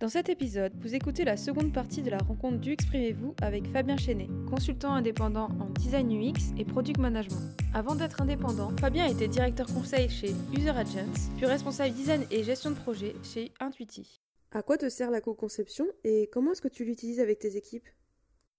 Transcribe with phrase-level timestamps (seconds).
[0.00, 3.96] Dans cet épisode, vous écoutez la seconde partie de la rencontre du Exprimez-vous avec Fabien
[3.96, 7.56] Chenet, consultant indépendant en design UX et product management.
[7.74, 12.70] Avant d'être indépendant, Fabien était directeur conseil chez User Agents, puis responsable design et gestion
[12.70, 14.20] de projet chez Intuiti.
[14.52, 17.88] À quoi te sert la co-conception et comment est-ce que tu l'utilises avec tes équipes?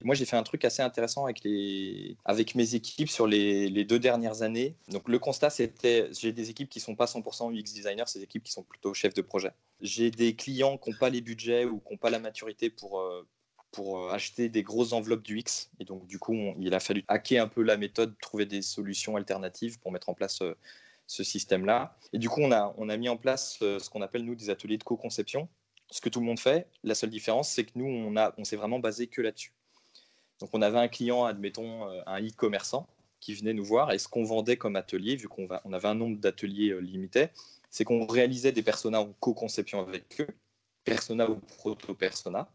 [0.02, 2.16] Moi, j'ai fait un truc assez intéressant avec, les...
[2.24, 4.76] avec mes équipes sur les, deux dernières années.
[4.88, 8.20] Donc, le constat, c'était j'ai des équipes qui ne sont pas 100% UX designers, c'est
[8.20, 9.52] des équipes qui sont plutôt chefs de projet.
[9.82, 13.02] J'ai des clients qui n'ont pas les budgets ou qui n'ont pas la maturité pour,
[13.02, 13.28] euh,
[13.72, 15.70] pour euh, acheter des grosses enveloppes d'UX.
[15.80, 19.18] Et donc, du coup, il a fallu hacker un peu la méthode, trouver des solutions
[19.18, 20.56] alternatives pour mettre en place euh,
[21.08, 21.98] ce système-là.
[22.14, 24.50] Et du coup, on a, on a mis en place ce qu'on appelle, nous, des
[24.50, 25.50] ateliers de co-conception.
[25.92, 28.44] Ce que tout le monde fait, la seule différence, c'est que nous, on, a, on
[28.44, 29.52] s'est vraiment basé que là-dessus.
[30.40, 32.88] Donc on avait un client, admettons, euh, un e-commerçant
[33.20, 36.18] qui venait nous voir et ce qu'on vendait comme atelier, vu qu'on avait un nombre
[36.18, 37.28] d'ateliers euh, limité,
[37.70, 40.28] c'est qu'on réalisait des personas en co-conception avec eux,
[40.86, 42.50] persona ou proto-persona.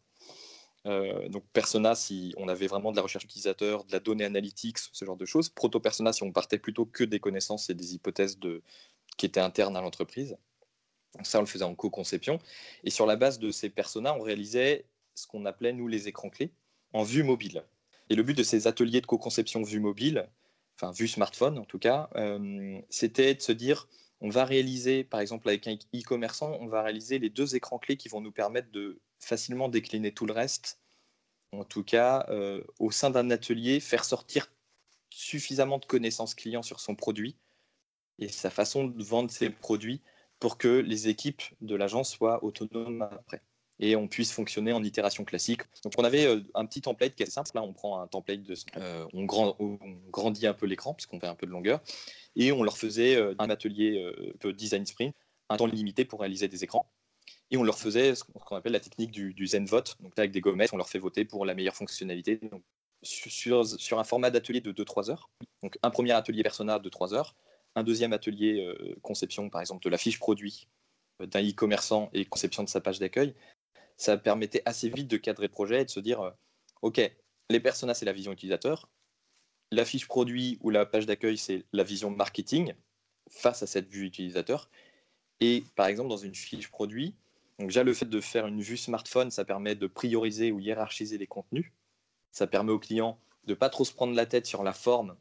[0.86, 4.78] Euh, donc persona si on avait vraiment de la recherche utilisateur, de la donnée analytics,
[4.78, 5.48] ce genre de choses.
[5.48, 8.62] Proto-persona si on partait plutôt que des connaissances et des hypothèses de,
[9.16, 10.36] qui étaient internes à l'entreprise.
[11.14, 12.38] Donc ça, on le faisait en co-conception.
[12.82, 16.28] Et sur la base de ces personas, on réalisait ce qu'on appelait, nous, les écrans
[16.28, 16.50] clés
[16.92, 17.64] en vue mobile.
[18.10, 20.28] Et le but de ces ateliers de co-conception vue mobile,
[20.76, 23.88] enfin vue smartphone en tout cas, euh, c'était de se dire,
[24.20, 27.96] on va réaliser, par exemple avec un e-commerçant, on va réaliser les deux écrans clés
[27.96, 30.80] qui vont nous permettre de facilement décliner tout le reste.
[31.52, 34.52] En tout cas, euh, au sein d'un atelier, faire sortir
[35.10, 37.36] suffisamment de connaissances clients sur son produit
[38.18, 40.02] et sa façon de vendre ses produits
[40.40, 43.42] pour que les équipes de l'agence soient autonomes après
[43.80, 45.62] et on puisse fonctionner en itération classique.
[45.82, 47.50] Donc on avait euh, un petit template qui est simple.
[47.54, 49.24] Là, on prend un template, de, euh, on,
[50.10, 51.80] grandit un peu l'écran puisqu'on fait un peu de longueur,
[52.36, 54.04] et on leur faisait euh, un atelier
[54.56, 55.14] design sprint,
[55.48, 56.90] un temps limité pour réaliser des écrans.
[57.50, 59.96] Et on leur faisait ce qu'on appelle la technique du, zen vote.
[60.00, 62.40] Donc avec des gommettes, on leur fait voter pour la meilleure fonctionnalité.
[63.02, 65.30] Sur, un format d'atelier de 2-3 heures.
[65.62, 67.34] Donc un premier atelier persona de 3 heures,
[67.74, 68.66] un deuxième atelier
[69.02, 70.68] conception, par exemple, de la fiche produit
[71.20, 73.34] d'un e-commerçant et conception de sa page d'accueil,
[73.96, 76.30] ça permettait assez vite de cadrer le projet et de se dire, euh,
[76.82, 77.00] OK,
[77.50, 78.88] les personas, c'est la vision utilisateur,
[79.70, 82.74] la fiche produit ou la page d'accueil, c'est la vision marketing
[83.28, 84.68] face à cette vue utilisateur.
[85.40, 87.14] Et par exemple, dans une fiche produit,
[87.58, 91.18] donc déjà le fait de faire une vue smartphone, ça permet de prioriser ou hiérarchiser
[91.18, 91.72] les contenus.
[92.32, 95.16] Ça permet au client de pas trop se prendre la tête sur la forme,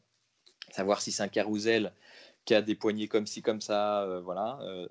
[0.71, 1.93] savoir si c'est un carousel
[2.45, 4.03] qui a des poignées comme ci, comme ça.
[4.03, 4.87] Euh, voilà, euh,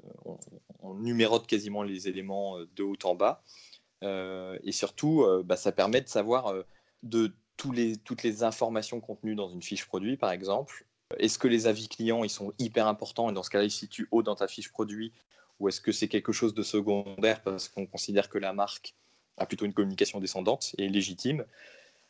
[0.80, 3.42] on, numérote quasiment les éléments de haut en bas.
[4.02, 6.62] Euh, et surtout, euh, bah, ça permet de savoir euh,
[7.02, 10.84] de toutes les informations contenues dans une fiche produit, par exemple.
[11.18, 13.78] Est-ce que les avis clients ils sont hyper importants et dans ce cas-là, ils se
[13.78, 15.12] situent haut dans ta fiche produit?
[15.60, 18.94] Ou est-ce que c'est quelque chose de secondaire parce qu'on considère que la marque
[19.36, 21.44] a plutôt une communication descendante et légitime?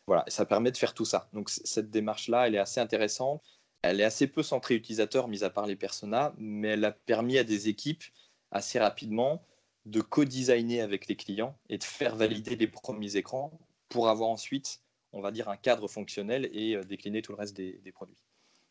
[0.06, 1.28] Voilà, ça permet de faire tout ça.
[1.34, 3.42] Donc cette démarche-là, elle est assez intéressante.
[3.82, 7.36] Elle est assez peu centrée utilisateur, mis à part les personas, mais elle a permis
[7.38, 8.04] à des équipes
[8.52, 9.44] assez rapidement
[9.86, 14.80] de co-designer avec les clients et de faire valider les premiers écrans pour avoir ensuite,
[15.12, 18.16] on va dire, un cadre fonctionnel et euh, décliner tout le reste des, produits.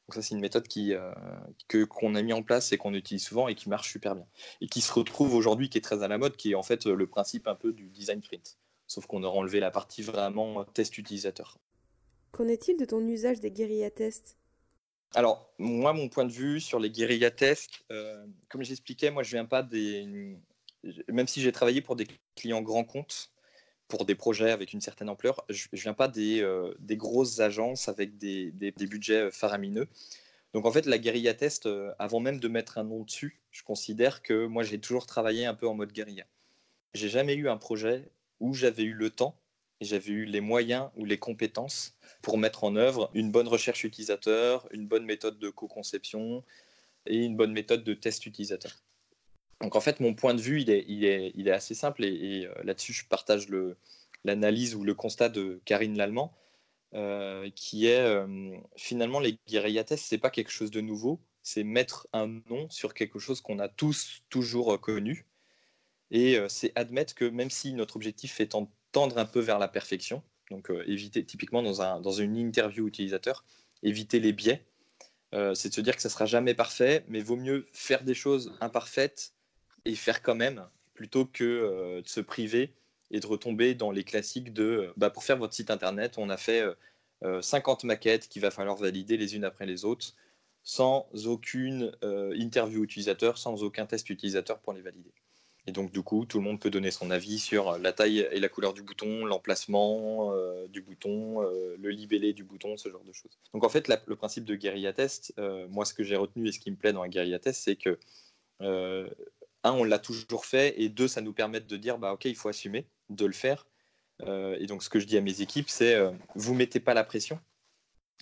[0.07, 1.11] Donc ça, c'est une méthode qui, euh,
[1.67, 4.25] que, qu'on a mis en place et qu'on utilise souvent et qui marche super bien.
[4.61, 6.85] Et qui se retrouve aujourd'hui, qui est très à la mode, qui est en fait
[6.85, 8.57] le principe un peu du design print.
[8.87, 11.59] Sauf qu'on aura enlevé la partie vraiment test utilisateur.
[12.31, 14.37] Qu'en est-il de ton usage des guérilla tests?
[15.13, 19.31] Alors, moi, mon point de vue sur les guérilla tests, euh, comme j'expliquais, moi, je
[19.31, 20.37] viens pas des,
[21.09, 23.31] même si j'ai travaillé pour des clients grands comptes,
[23.87, 27.39] pour des projets avec une certaine ampleur, je ne viens pas des, euh, des, grosses
[27.39, 29.87] agences avec des, des, budgets faramineux.
[30.53, 33.63] Donc en fait, la guérilla test, euh, avant même de mettre un nom dessus, je
[33.63, 36.25] considère que moi j'ai toujours travaillé un peu en mode guérilla.
[36.93, 39.40] J'ai jamais eu un projet où j'avais eu le temps
[39.81, 44.67] j'avais eu les moyens ou les compétences pour mettre en œuvre une bonne recherche utilisateur,
[44.71, 46.43] une bonne méthode de co-conception
[47.07, 48.71] et une bonne méthode de test utilisateur.
[49.61, 52.03] Donc en fait, mon point de vue, il est, il est, il est assez simple
[52.03, 53.47] et, euh, là-dessus, je partage
[54.23, 56.33] l'analyse ou le constat de Karine Lallemand,
[56.93, 61.63] euh, qui est euh, finalement les guérilla tests, c'est pas quelque chose de nouveau, c'est
[61.63, 65.25] mettre un nom sur quelque chose qu'on a tous toujours connu.
[66.11, 70.23] Et c'est admettre que même si notre objectif de tendre un peu vers la perfection,
[70.49, 73.45] donc éviter typiquement dans, un, dans une interview utilisateur,
[73.83, 74.65] éviter les biais,
[75.31, 78.53] c'est de se dire que ça sera jamais parfait, mais vaut mieux faire des choses
[78.59, 79.33] imparfaites
[79.85, 82.73] et faire quand même, plutôt que euh, de se priver
[83.09, 86.29] et de retomber dans les classiques de euh, bah, pour faire votre site internet, on
[86.29, 86.63] a fait
[87.41, 90.15] 50 euh, maquettes qu'il va falloir valider les unes après les autres,
[90.63, 91.91] sans aucune
[92.35, 95.11] interview utilisateur, sans aucun test utilisateur pour les valider.
[95.67, 98.39] Et donc, du coup, tout le monde peut donner son avis sur la taille et
[98.39, 103.03] la couleur du bouton, l'emplacement euh, du bouton, euh, le libellé du bouton, ce genre
[103.03, 103.37] de choses.
[103.53, 106.51] Donc, en fait, le principe de guérilla test, euh, moi, ce que j'ai retenu et
[106.51, 107.99] ce qui me plaît dans un guérilla test, c'est que,
[109.63, 112.35] un, on l'a toujours fait, et deux, ça nous permet de dire, bah, OK, il
[112.35, 113.67] faut assumer de le faire.
[114.25, 115.95] et donc, ce que je dis à mes équipes, c'est,
[116.35, 117.39] vous mettez pas la pression.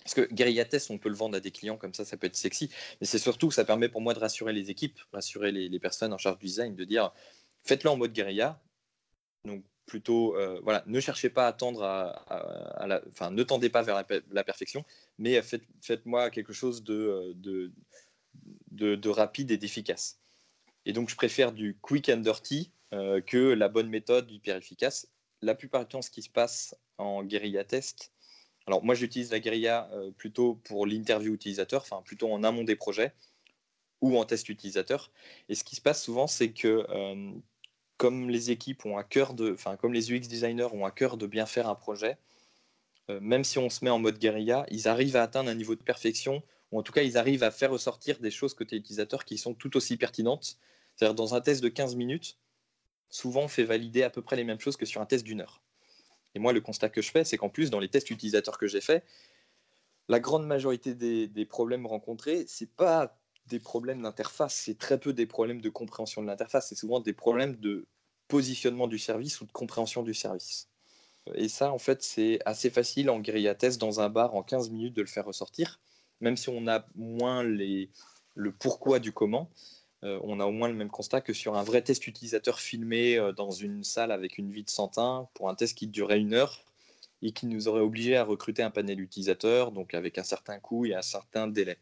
[0.02, 2.26] Parce que guérilla test, on peut le vendre à des clients comme ça, ça peut
[2.26, 2.70] être sexy.
[3.00, 6.12] Mais c'est surtout que ça permet pour moi de rassurer les équipes, rassurer les, personnes
[6.12, 7.12] en charge du design, de dire
[7.64, 8.60] faites-le en mode guérilla.
[9.44, 13.82] Donc plutôt, euh, voilà, ne cherchez pas à tendre à, la, enfin, ne tendez pas
[13.82, 14.84] vers la, perfection,
[15.18, 17.72] mais faites, faites-moi quelque chose de, de,
[18.70, 20.20] de, rapide et d'efficace.
[20.86, 25.08] Et donc je préfère du quick and dirty euh, que la bonne méthode hyper efficace.
[25.42, 28.12] La plupart du temps, ce qui se passe en guérilla test,
[28.70, 32.76] alors moi j'utilise la guérilla euh, plutôt pour l'interview utilisateur, enfin plutôt en amont des
[32.76, 33.12] projets
[34.00, 35.10] ou en test utilisateur.
[35.48, 37.32] Et ce qui se passe souvent, c'est que euh,
[37.96, 41.16] comme les équipes ont à cœur de, enfin comme les UX designers ont à cœur
[41.16, 42.16] de bien faire un projet,
[43.10, 45.74] euh, même si on se met en mode guérilla, ils arrivent à atteindre un niveau
[45.74, 46.40] de perfection,
[46.70, 49.54] ou en tout cas ils arrivent à faire ressortir des choses côté utilisateur qui sont
[49.54, 50.58] tout aussi pertinentes.
[50.94, 52.38] C'est-à-dire dans un test de 15 minutes,
[53.08, 55.40] souvent on fait valider à peu près les mêmes choses que sur un test d'une
[55.40, 55.60] heure.
[56.34, 58.66] Et moi, le constat que je fais, c'est qu'en plus, dans les tests utilisateurs que
[58.66, 59.04] j'ai faits,
[60.08, 63.16] la grande majorité des, problèmes rencontrés, ce n'est pas
[63.46, 67.12] des problèmes d'interface, c'est très peu des problèmes de compréhension de l'interface, c'est souvent des
[67.12, 67.86] problèmes de
[68.28, 70.68] positionnement du service ou de compréhension du service.
[71.34, 74.70] Et ça, en fait, c'est assez facile en guérilla test dans un bar en 15
[74.70, 75.80] minutes de le faire ressortir,
[76.20, 77.90] même si on a moins les,
[78.34, 79.50] le pourquoi du comment.
[80.02, 83.18] Euh, on a au moins le même constat que sur un vrai test utilisateur filmé
[83.18, 86.32] euh, dans une salle avec une vie de centin pour un test qui durait une
[86.32, 86.64] heure
[87.20, 90.86] et qui nous aurait obligé à recruter un panel utilisateur, donc avec un certain coût
[90.86, 91.76] et un certain délai.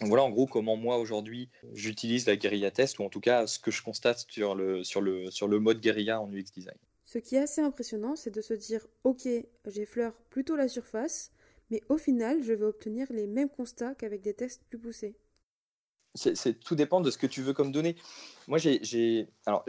[0.00, 3.58] voilà en gros comment moi aujourd'hui j'utilise la guérilla test, ou en tout cas ce
[3.58, 6.76] que je constate sur le, sur le, sur le mode guérilla en UX design.
[7.06, 9.26] Ce qui est assez impressionnant, c'est de se dire ok,
[9.64, 11.32] j'effleure plutôt la surface,
[11.70, 15.16] mais au final, je vais obtenir les mêmes constats qu'avec des tests plus poussés
[16.18, 17.96] c'est tout dépend de ce que tu veux comme données.
[18.46, 19.64] Moi, j'ai, alors,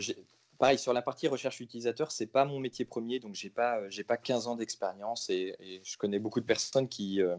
[0.57, 4.03] pareil, sur la partie recherche utilisateur, c'est pas mon métier premier, donc j'ai pas, j'ai
[4.03, 7.37] pas 15 ans d'expérience et, je connais beaucoup de personnes qui, euh,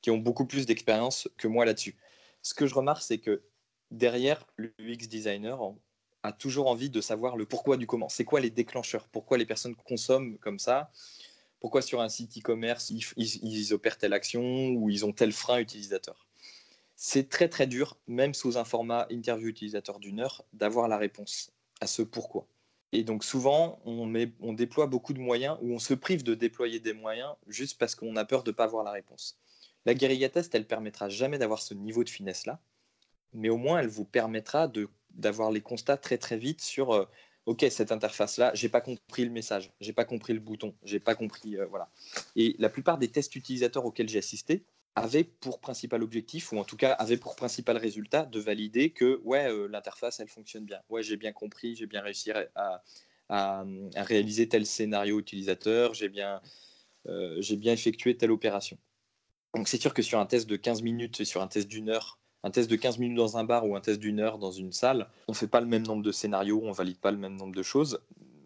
[0.00, 1.96] qui ont beaucoup plus d'expérience que moi là-dessus.
[2.42, 3.42] Ce que je remarque, c'est que
[3.90, 5.60] derrière, le UX designer
[6.22, 8.08] a toujours envie de savoir le pourquoi du comment.
[8.08, 9.08] C'est quoi les déclencheurs?
[9.08, 10.90] Pourquoi les personnes consomment comme ça?
[11.60, 16.27] Pourquoi sur un site e-commerce, ils opèrent telle action ou ils ont tel frein utilisateur?
[17.00, 21.52] C'est très très dur, même sous un format interview utilisateur d'une heure, d'avoir la réponse
[21.80, 22.48] à ce pourquoi.
[22.90, 26.92] Et donc souvent, on, déploie beaucoup de moyens ou on se prive de déployer des
[26.92, 29.38] moyens juste parce qu'on a peur de ne pas avoir la réponse.
[29.86, 32.60] La guérilla test, elle permettra jamais d'avoir ce niveau de finesse-là,
[33.32, 34.68] mais au moins elle vous permettra
[35.10, 37.04] d'avoir les constats très très vite sur euh,
[37.46, 41.00] ok cette interface là j'ai pas compris le message j'ai pas compris le bouton j'ai
[41.00, 41.88] pas compris euh, voilà
[42.36, 44.64] et la plupart des tests utilisateurs auxquels j'ai assisté
[44.98, 49.20] avait pour principal objectif, ou en tout cas avait pour principal résultat, de valider que
[49.24, 50.80] ouais, euh, l'interface, elle fonctionne bien.
[50.88, 52.82] Ouais, j'ai bien compris, j'ai bien réussi à,
[53.96, 56.40] réaliser tel scénario utilisateur, j'ai bien,
[57.08, 58.78] euh, bien effectué telle opération.
[59.54, 61.90] Donc c'est sûr que sur un test de 15 minutes et sur un test d'une
[61.90, 64.52] heure, un test de 15 minutes dans un bar ou un test d'une heure dans
[64.52, 67.18] une salle, on ne fait pas le même nombre de scénarios, on valide pas le
[67.18, 68.00] même nombre de choses,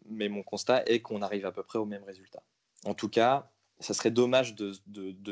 [0.07, 2.43] mais mon constat est qu'on arrive à peu près au même résultat.
[2.85, 3.52] En tout cas,
[3.83, 4.73] ça serait dommage de,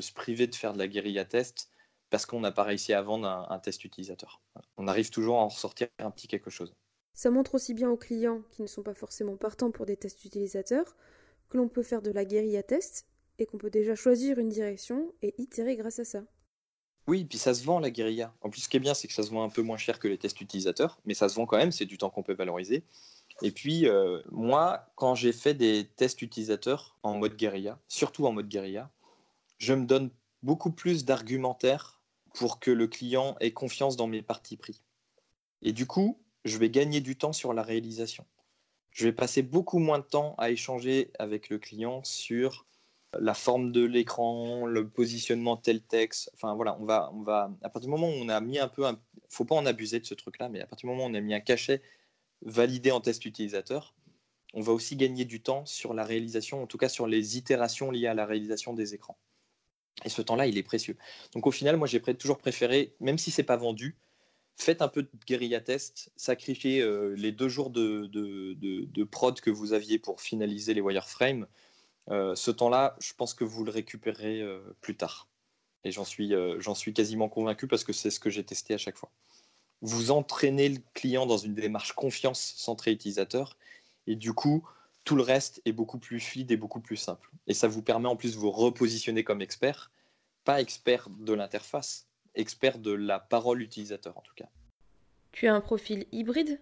[0.01, 1.71] se priver de faire de la guérilla test
[2.11, 4.43] parce qu'on n'a pas réussi à vendre un, test utilisateur.
[4.77, 6.75] On arrive toujours à en ressortir un petit quelque chose.
[7.15, 10.25] Ça montre aussi bien aux clients qui ne sont pas forcément partants pour des tests
[10.25, 10.97] utilisateurs
[11.49, 13.07] que l'on peut faire de la guérilla test
[13.39, 16.23] et qu'on peut déjà choisir une direction et itérer grâce à ça.
[17.07, 18.35] Oui, puis ça se vend la guérilla.
[18.41, 19.99] En plus, ce qui est bien, c'est que ça se vend un peu moins cher
[19.99, 22.35] que les tests utilisateurs, mais ça se vend quand même, c'est du temps qu'on peut
[22.35, 22.85] valoriser.
[23.43, 28.33] Et puis, euh, moi, quand j'ai fait des tests utilisateurs en mode guérilla, surtout en
[28.33, 28.91] mode guérilla,
[29.59, 30.11] je me donne
[30.43, 32.01] beaucoup plus d'argumentaires
[32.35, 34.83] pour que le client ait confiance dans mes parties pris.
[35.63, 38.25] Et du coup, je vais gagner du temps sur la réalisation.
[38.93, 42.67] Je vais passer beaucoup moins de temps à échanger avec le client sur
[43.19, 46.31] la forme de l'écran, le positionnement tel texte.
[46.35, 48.69] Enfin voilà, on va, on va, à partir du moment où on a mis un
[48.69, 51.11] peu, un, faut pas en abuser de ce truc-là, mais à partir du moment où
[51.11, 51.83] on a mis un cachet
[52.43, 53.95] validé en test utilisateur,
[54.55, 57.91] on va aussi gagner du temps sur la réalisation, en tout cas sur les itérations
[57.91, 59.19] liées à la réalisation des écrans.
[60.05, 60.97] Et ce temps-là, il est précieux.
[61.33, 63.97] Donc au final, moi, j'ai toujours préféré, même si c'est pas vendu,
[64.57, 69.51] faites un peu de guérilla test, sacrifiez euh, les deux jours de, de, prod que
[69.51, 71.47] vous aviez pour finaliser les wireframes.
[72.11, 75.29] Euh, ce temps-là, je pense que vous le récupérerez euh, plus tard.
[75.85, 78.79] Et j'en suis, j'en suis quasiment convaincu parce que c'est ce que j'ai testé à
[78.79, 79.11] chaque fois.
[79.83, 83.57] Vous entraînez le client dans une démarche confiance centrée utilisateur.
[84.07, 84.67] Et du coup,
[85.05, 87.31] tout le reste est beaucoup plus fluide et beaucoup plus simple.
[87.47, 89.91] Et ça vous permet en plus de vous repositionner comme expert,
[90.45, 94.49] pas expert de l'interface, expert de la parole utilisateur en tout cas.
[95.33, 96.61] Tu as un profil hybride?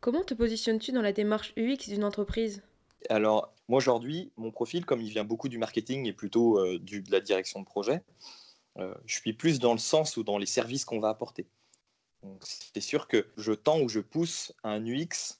[0.00, 2.62] Comment te positionnes-tu dans la démarche UX d'une entreprise?
[3.10, 7.02] Alors, moi aujourd'hui, mon profil, comme il vient beaucoup du marketing et plutôt euh, du,
[7.02, 8.02] de la direction de projet,
[8.78, 11.46] euh, je suis plus dans le sens ou dans les services qu'on va apporter.
[12.40, 15.38] C'est sûr que je tends ou je pousse un UX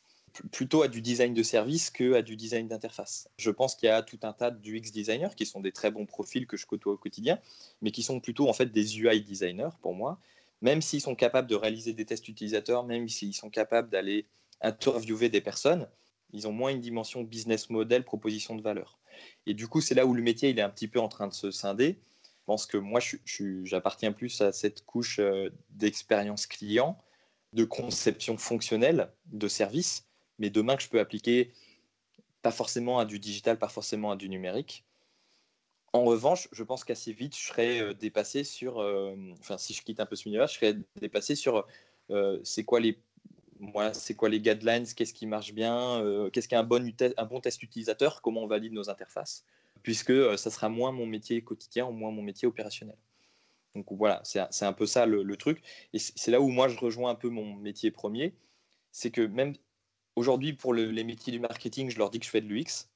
[0.50, 3.28] plutôt à du design de service que à du design d'interface.
[3.38, 6.06] Je pense qu'il y a tout un tas d'UX designers qui sont des très bons
[6.06, 7.38] profils que je côtoie au quotidien,
[7.82, 10.18] mais qui sont plutôt en fait des UI designers pour moi.
[10.60, 14.26] Même s'ils sont capables de réaliser des tests utilisateurs, même s'ils sont capables d'aller
[14.60, 15.86] interviewer des personnes,
[16.32, 18.98] ils ont moins une dimension business model, proposition de valeur.
[19.46, 21.28] Et du coup, c'est là où le métier il est un petit peu en train
[21.28, 21.98] de se scinder.
[22.44, 23.00] Je pense que moi,
[23.62, 27.02] j'appartiens plus à cette couche euh, d'expérience client,
[27.54, 30.04] de conception fonctionnelle de service,
[30.38, 31.52] mais demain que je peux appliquer
[32.42, 34.84] pas forcément à du digital, pas forcément à du numérique.
[35.94, 39.80] En revanche, je pense qu'assez vite, je serai euh, dépassé sur, euh, enfin, si je
[39.80, 41.66] quitte un peu ce univers, je serai dépassé sur
[42.42, 42.98] c'est quoi les,
[43.58, 47.24] moi, c'est quoi les guidelines, qu'est-ce qui marche bien, qu'est-ce qui est un bon, un
[47.24, 49.46] bon test utilisateur, comment on valide nos interfaces,
[49.84, 52.98] puisque ça sera moins mon métier quotidien ou moins mon métier opérationnel.
[53.76, 55.62] Donc voilà, c'est un peu ça le, truc.
[55.92, 58.34] Et c'est là où moi je rejoins un peu mon métier premier,
[58.90, 59.54] c'est que même
[60.16, 62.88] Aujourd'hui, pour les métiers du marketing, je leur dis que je fais de l'UX.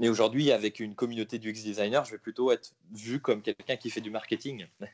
[0.00, 3.90] Mais aujourd'hui, avec une communauté d'UX designer, je vais plutôt être vu comme quelqu'un qui
[3.90, 4.66] fait du marketing.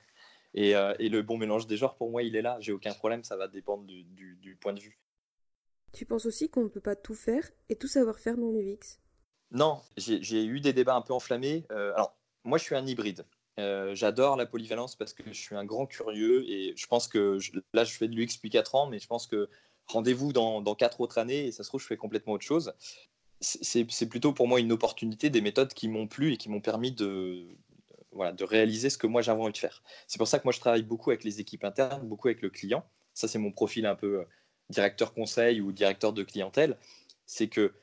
[0.56, 2.58] Euh, et, le bon mélange des genres, pour moi, il est là.
[2.60, 4.96] J'ai aucun problème, ça va dépendre du, point de vue.
[5.92, 9.00] Tu penses aussi qu'on ne peut pas tout faire et tout savoir faire dans l'UX
[9.54, 11.64] Non, j'ai eu des débats un peu enflammés.
[11.70, 13.24] Euh, alors, moi, je suis un hybride.
[13.60, 17.38] Euh, j'adore la polyvalence parce que je suis un grand curieux et je pense que
[17.72, 19.48] là, je fais de l'UX depuis 4 ans, mais je pense que
[19.86, 22.74] rendez-vous dans, quatre autres années et ça se trouve, je fais complètement autre chose.
[23.40, 26.90] C'est plutôt pour moi une opportunité des méthodes qui m'ont plu et qui m'ont permis
[26.90, 27.46] de,
[28.10, 29.84] voilà, de réaliser ce que moi j'avais envie de faire.
[30.08, 32.50] C'est pour ça que moi je travaille beaucoup avec les équipes internes, beaucoup avec le
[32.50, 32.84] client.
[33.12, 34.24] Ça, c'est mon profil un peu euh,
[34.70, 36.76] directeur conseil ou directeur de clientèle.
[37.26, 37.74] C'est que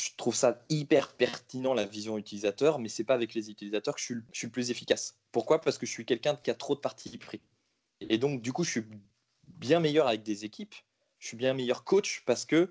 [0.00, 4.00] je trouve ça hyper pertinent la vision utilisateur, mais c'est pas avec les utilisateurs que
[4.00, 5.18] je suis, le plus efficace.
[5.32, 5.60] Pourquoi?
[5.60, 7.40] Parce que je suis quelqu'un qui a trop de parties pris.
[8.00, 8.84] Et donc, du coup, je suis
[9.48, 10.74] bien meilleur avec des équipes
[11.20, 12.70] je suis bien meilleur coach parce que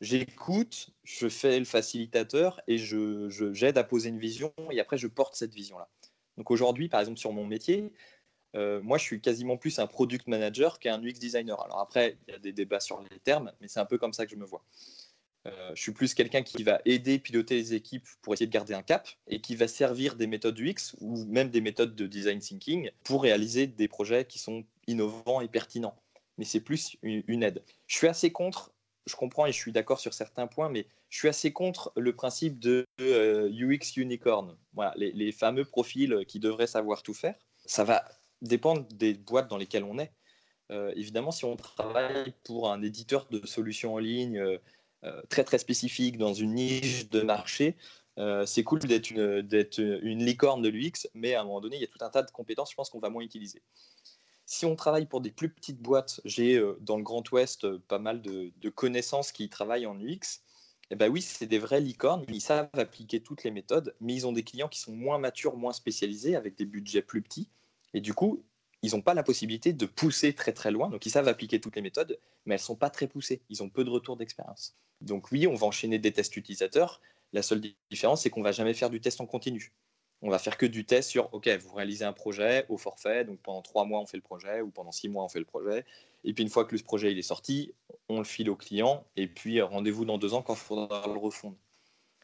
[0.00, 5.06] j'écoute, je fais le facilitateur et je, j'aide à poser une vision et après je
[5.06, 5.88] porte cette vision-là.
[6.36, 7.92] Donc aujourd'hui, par exemple, sur mon métier,
[8.56, 11.60] euh, moi je suis quasiment plus un product manager qu'un UX designer.
[11.62, 14.14] Alors après, il y a des débats sur les termes, mais c'est un peu comme
[14.14, 14.64] ça que je me vois.
[15.46, 18.74] Euh, je suis plus quelqu'un qui va aider, piloter les équipes pour essayer de garder
[18.74, 22.40] un cap et qui va servir des méthodes UX ou même des méthodes de design
[22.40, 25.96] thinking pour réaliser des projets qui sont innovants et pertinents
[26.40, 27.62] mais c'est plus une, aide.
[27.86, 28.72] Je suis assez contre,
[29.04, 32.14] je comprends et je suis d'accord sur certains points, mais je suis assez contre le
[32.14, 34.56] principe de euh, UX unicorn.
[34.72, 37.34] Voilà, les, fameux profils qui devraient savoir tout faire.
[37.66, 38.06] Ça va
[38.40, 40.12] dépendre des boîtes dans lesquelles on est.
[40.70, 44.56] Euh, évidemment, si on travaille pour un éditeur de solutions en ligne euh,
[45.28, 47.76] très très spécifique dans une niche de marché,
[48.44, 51.88] c'est cool d'être une, licorne de l'UX, mais à un moment donné, il y a
[51.88, 53.62] tout un tas de compétences, je pense qu'on va moins utiliser.
[54.52, 57.80] Si on travaille pour des plus petites boîtes, j'ai euh, dans le Grand Ouest euh,
[57.86, 60.42] pas mal de, connaissances qui travaillent en UX.
[60.90, 64.26] Eh ben oui, c'est des vraies licornes, ils savent appliquer toutes les méthodes, mais ils
[64.26, 67.48] ont des clients qui sont moins matures, moins spécialisés, avec des budgets plus petits.
[67.94, 68.42] Et du coup,
[68.82, 70.88] ils n'ont pas la possibilité de pousser très très loin.
[70.88, 73.42] Donc ils savent appliquer toutes les méthodes, mais elles ne sont pas très poussées.
[73.48, 74.76] Ils ont peu de retour d'expérience.
[75.00, 77.00] Donc oui, on va enchaîner des tests utilisateurs.
[77.32, 79.72] La seule différence, c'est qu'on va jamais faire du test en continu
[80.22, 83.40] on va faire que du test sur, OK, vous réalisez un projet au forfait, donc
[83.40, 85.84] pendant trois mois, on fait le projet, ou pendant six mois, on fait le projet.
[86.24, 87.72] Et puis une fois que le projet il est sorti,
[88.08, 91.18] on le file au client, et puis rendez-vous dans deux ans quand il faudra le
[91.18, 91.56] refondre.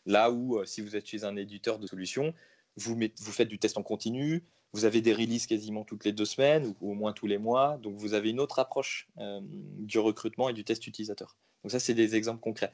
[0.05, 2.35] Là où, euh, si vous êtes chez un éditeur de solutions,
[2.77, 2.97] vous,
[3.33, 6.91] faites du test en continu, vous avez des releases quasiment toutes les deux semaines, ou
[6.91, 10.53] au moins tous les mois, donc vous avez une autre approche euh, du recrutement et
[10.53, 11.37] du test utilisateur.
[11.63, 12.73] Donc ça, c'est des exemples concrets.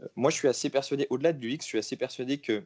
[0.00, 2.64] Euh, moi, je suis assez persuadé, au-delà de l'UX, je suis assez persuadé que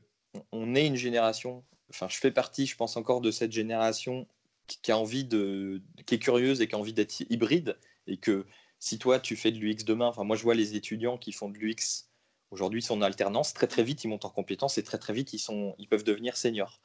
[0.53, 4.27] on est une génération, enfin je fais partie, je pense encore de cette génération
[4.67, 8.47] qui, a envie de, qui est curieuse et qui a envie d'être hybride, et que
[8.79, 11.49] si toi tu fais de l'UX demain, enfin moi je vois les étudiants qui font
[11.49, 12.08] de l'UX
[12.51, 15.13] aujourd'hui, ils sont en alternance, très très vite ils montent en compétences et très très
[15.13, 16.81] vite ils, sont, ils peuvent devenir seniors,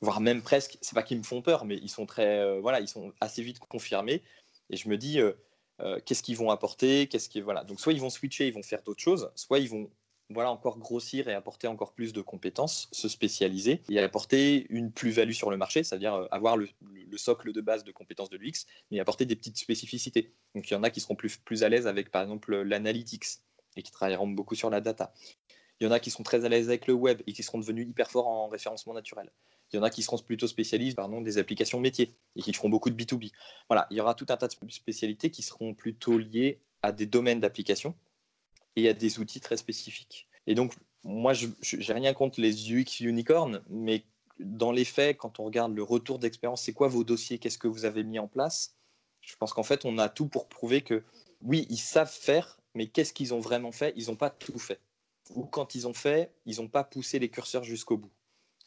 [0.00, 2.80] voire même presque, c'est pas qu'ils me font peur, mais ils sont très, euh, voilà,
[2.80, 4.22] ils sont assez vite confirmés,
[4.70, 5.32] et je me dis, euh,
[5.80, 8.82] euh, qu'est-ce qu'ils vont apporter, qu'est-ce voilà, donc soit ils vont switcher, ils vont faire
[8.82, 9.90] d'autres choses, soit ils vont
[10.30, 15.32] voilà, encore grossir et apporter encore plus de compétences, se spécialiser et apporter une plus-value
[15.32, 16.68] sur le marché, c'est-à-dire avoir le,
[17.16, 20.32] socle de base de compétences de l'UX, mais apporter des petites spécificités.
[20.54, 23.26] Donc il y en a qui seront plus, plus à l'aise avec, par exemple, l'analytics
[23.76, 25.12] et qui travailleront beaucoup sur la data.
[25.80, 27.58] Il y en a qui sont très à l'aise avec le web et qui seront
[27.58, 29.30] devenus hyper forts en référencement naturel.
[29.72, 32.68] Il y en a qui seront plutôt spécialistes pardon, des applications métiers et qui feront
[32.68, 33.32] beaucoup de B2B.
[33.68, 37.06] Voilà, il y aura tout un tas de spécialités qui seront plutôt liées à des
[37.06, 37.94] domaines d'application
[38.76, 40.28] et à des outils très spécifiques.
[40.46, 44.04] Et donc, moi, je n'ai rien contre les UX unicorns, mais
[44.38, 47.38] dans les faits, quand on regarde le retour d'expérience, c'est quoi vos dossiers?
[47.38, 48.76] Qu'est-ce que vous avez mis en place?
[49.20, 51.02] Je pense qu'en fait, on a tout pour prouver que
[51.40, 53.92] oui, ils savent faire, mais qu'est-ce qu'ils ont vraiment fait?
[53.96, 54.80] Ils n'ont pas tout fait.
[55.34, 58.12] Ou quand ils ont fait, ils n'ont pas poussé les curseurs jusqu'au bout.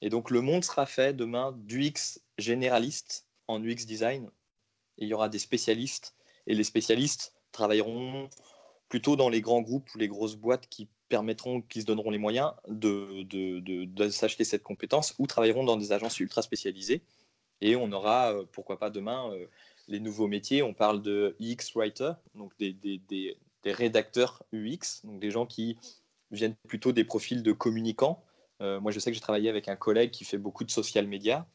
[0.01, 4.29] Et donc, le monde sera fait demain d'UX généraliste en UX design.
[4.97, 6.15] Il y aura des spécialistes.
[6.47, 8.29] Et les spécialistes travailleront
[8.89, 12.17] plutôt dans les grands groupes ou les grosses boîtes qui permettront, qui se donneront les
[12.17, 17.01] moyens de, s'acheter cette compétence ou travailleront dans des agences ultra spécialisées.
[17.61, 19.47] Et on aura, euh, pourquoi pas demain, euh,
[19.87, 20.61] les nouveaux métiers.
[20.61, 23.37] On parle de UX writer, donc des,
[23.71, 25.77] rédacteurs UX, donc des gens qui
[26.31, 28.23] viennent plutôt des profils de communicants.
[28.61, 31.07] Euh, moi, je sais que j'ai travaillé avec un collègue qui fait beaucoup de social
[31.07, 31.47] media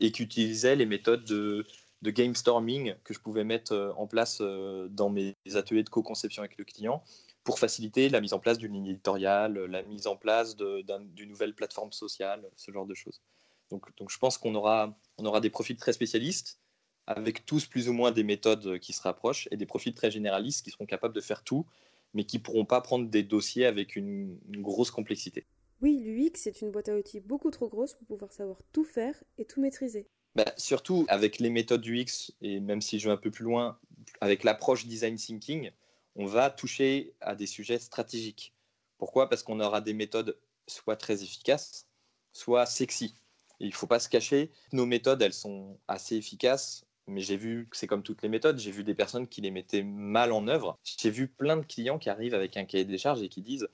[0.00, 1.66] et qui utilisait les méthodes de,
[2.02, 5.90] de game storming que je pouvais mettre euh, en place euh, dans mes ateliers de
[5.90, 7.02] co-conception avec le client
[7.44, 11.54] pour faciliter la mise en place d'une ligne éditoriale, la mise en place d'une nouvelle
[11.54, 13.22] plateforme sociale, ce genre de choses.
[13.70, 16.60] Donc, je pense qu'on aura, on aura des profils très spécialistes,
[17.06, 20.64] avec tous plus ou moins des méthodes qui se rapprochent, et des profils très généralistes
[20.64, 21.66] qui seront capables de faire tout,
[22.14, 25.46] mais qui ne pourront pas prendre des dossiers avec une, une grosse complexité.
[25.80, 29.22] Oui, l'UX, c'est une boîte à outils beaucoup trop grosse pour pouvoir savoir tout faire
[29.38, 30.06] et tout maîtriser.
[30.36, 33.78] Bah, surtout avec les méthodes UX, et même si je vais un peu plus loin,
[34.20, 35.70] avec l'approche design thinking,
[36.16, 38.54] on va toucher à des sujets stratégiques.
[38.98, 39.28] Pourquoi?
[39.28, 41.88] Parce qu'on aura des méthodes soit très efficaces,
[42.32, 43.14] soit sexy.
[43.58, 47.68] il ne faut pas se cacher, nos méthodes, elles sont assez efficaces, mais j'ai vu
[47.70, 50.48] que c'est comme toutes les méthodes, j'ai vu des personnes qui les mettaient mal en
[50.48, 50.78] œuvre.
[50.84, 53.68] J'ai vu plein de clients qui arrivent avec un cahier des charges et qui disent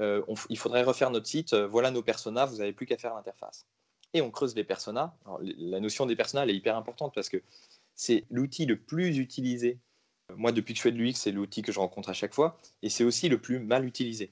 [0.00, 3.14] euh, il faudrait refaire notre site, euh, voilà nos personas, vous n'avez plus qu'à faire
[3.14, 3.66] l'interface
[4.14, 5.14] et on creuse les personas.
[5.40, 7.42] la notion des personas elle est hyper importante parce que
[7.94, 9.78] c'est l'outil le plus utilisé.
[10.36, 12.58] Moi, depuis que je fais de l'UX, c'est l'outil que je rencontre à chaque fois
[12.82, 14.30] et c'est aussi le plus mal utilisé.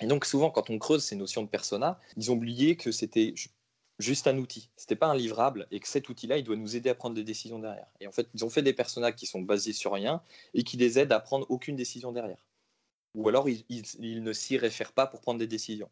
[0.00, 3.34] Et donc, souvent, quand on creuse ces notions de persona, ils ont oublié que c'était
[4.00, 4.70] juste un outil.
[4.76, 7.24] C'était pas un livrable et que cet outil-là, il doit nous aider à prendre des
[7.24, 7.86] décisions derrière.
[8.00, 10.22] Et en fait, ils ont fait des personas qui sont basés sur rien
[10.54, 12.46] et qui les aident à prendre aucune décision derrière.
[13.14, 15.90] Ou alors, ils, ils ne s'y réfèrent pas pour prendre des décisions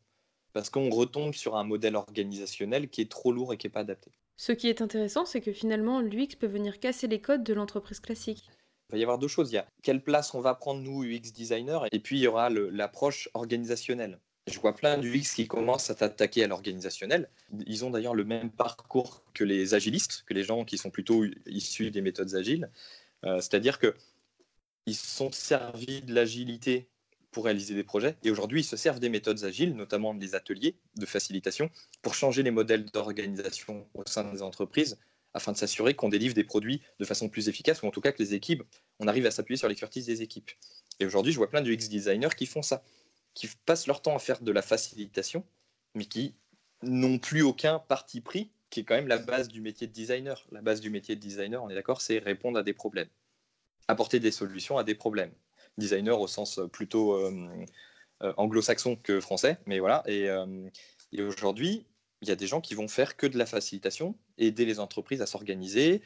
[0.53, 3.81] parce qu'on retombe sur un modèle organisationnel qui est trop lourd et qui n'est pas
[3.81, 4.11] adapté.
[4.37, 8.01] Ce qui est intéressant, c'est que finalement, l'UX peut venir casser les codes de l'entreprise
[8.01, 8.49] classique.
[8.91, 9.51] Il va y avoir deux choses.
[9.51, 12.27] Il y a quelle place on va prendre, nous, UX designers, et puis il y
[12.27, 14.19] aura l'approche organisationnelle.
[14.49, 17.29] Je vois plein d'UX qui commencent à s'attaquer à l'organisationnel.
[17.67, 21.25] Ils ont d'ailleurs le même parcours que les agilistes, que les gens qui sont plutôt
[21.47, 22.71] issus des méthodes agiles.
[23.25, 26.89] Euh, c'est-à-dire qu'ils sont servis de l'agilité
[27.31, 28.17] pour réaliser des projets.
[28.25, 32.43] Et aujourd'hui, ils se servent des méthodes agiles, notamment des ateliers de facilitation, pour changer
[32.43, 34.99] les modèles d'organisation au sein des entreprises,
[35.35, 38.13] afin de s'assurer qu'on délivre des produits de façon plus efficace, ou en tout cas
[38.13, 38.63] que les équipes,
[38.99, 40.51] on arrive à s'appuyer sur l'expertise des équipes.
[41.01, 42.83] Et aujourd'hui, je vois plein de UX designers qui font ça,
[43.39, 45.45] qui passent leur temps à faire de la facilitation,
[45.95, 46.35] mais qui
[46.83, 50.47] n'ont plus aucun parti pris, qui est quand même la base du métier de designer.
[50.51, 53.09] La base du métier de designer, on est d'accord, c'est répondre à des problèmes,
[53.87, 55.33] apporter des solutions à des problèmes
[55.79, 57.49] designer au sens plutôt euh,
[58.23, 60.03] euh, anglo-saxon que français, mais voilà.
[60.09, 60.69] Euh,
[61.13, 61.87] et, aujourd'hui,
[62.21, 65.23] il y a des gens qui vont faire que de la facilitation, aider les entreprises
[65.23, 66.03] à s'organiser,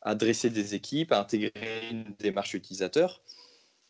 [0.00, 3.20] à dresser des équipes, à intégrer une démarche utilisateur.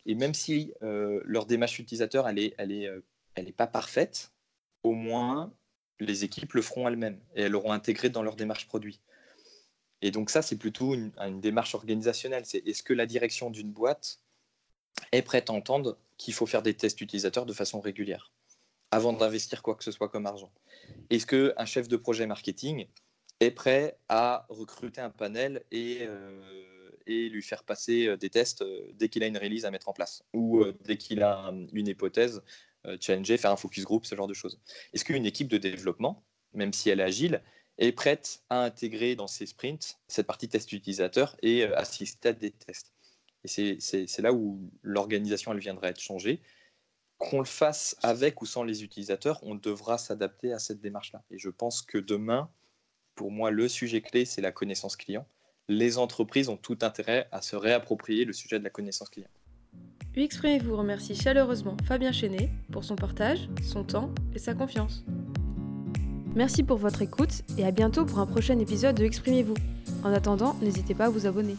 [0.07, 2.89] Et même si leur démarche utilisateur, elle n'est elle est,
[3.35, 4.31] elle est pas parfaite,
[4.83, 5.53] au moins
[5.99, 9.01] les équipes le feront elles-mêmes et elles l'auront intégré dans leur démarche produit.
[10.01, 12.45] Et donc ça, c'est plutôt une, une démarche organisationnelle.
[12.45, 14.19] C'est est-ce que la direction d'une boîte
[15.11, 18.31] est prête à entendre qu'il faut faire des tests utilisateurs de façon régulière
[18.91, 20.51] avant d'investir quoi que ce soit comme argent?
[21.09, 22.87] Est-ce qu'un chef de projet marketing
[23.39, 26.76] est prêt à recruter un panel et, euh,
[27.07, 29.89] et lui faire passer euh, des tests euh, dès qu'il a une release à mettre
[29.89, 32.41] en place ou dès qu'il a une hypothèse,
[33.01, 34.59] challenger, faire un focus group, ce genre de choses
[34.93, 37.41] Est-ce qu'une équipe de développement, même si elle est agile,
[37.77, 42.51] est prête à intégrer dans ses sprints cette partie test utilisateur et assister à des
[42.51, 42.93] tests?
[43.43, 46.41] Et c'est là où l'organisation, elle viendra être changée.
[47.17, 51.23] Qu'on le fasse avec ou sans les utilisateurs, on devra s'adapter à cette démarche-là.
[51.31, 52.49] Et je pense que demain,
[53.15, 55.27] pour moi, le sujet clé, c'est la connaissance client.
[55.69, 59.27] Les entreprises ont tout intérêt à se réapproprier le sujet de la connaissance client.
[60.15, 65.03] Exprimez-vous remercie chaleureusement Fabien Chenet pour son partage, son temps et sa confiance.
[66.35, 69.55] Merci pour votre écoute et à bientôt pour un prochain épisode de Exprimez-vous.
[70.03, 71.55] En attendant, n'hésitez pas à vous abonner.